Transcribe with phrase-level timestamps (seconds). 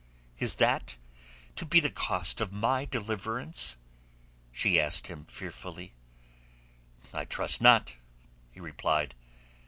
[0.39, 0.97] "Is that
[1.55, 3.77] to be the cost of my deliverance?"
[4.51, 5.93] she asked him fearfully.
[7.13, 7.93] "I trust not,"
[8.51, 9.13] he replied.